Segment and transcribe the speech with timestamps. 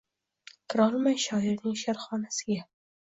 [0.73, 2.65] kirolmay shoirning she’rxonasiga.